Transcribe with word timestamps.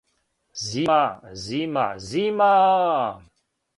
Зима, 0.65 1.03
Зима, 1.43 1.85
Зимааа 2.07 3.09